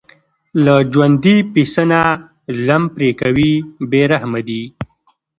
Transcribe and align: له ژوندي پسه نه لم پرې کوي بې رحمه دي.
له 0.63 0.75
ژوندي 0.91 1.37
پسه 1.53 1.83
نه 1.91 2.01
لم 2.67 2.83
پرې 2.95 3.09
کوي 3.21 3.53
بې 3.89 4.03
رحمه 4.11 4.41
دي. 4.47 4.63